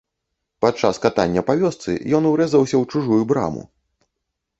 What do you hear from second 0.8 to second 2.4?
катання па вёсцы ён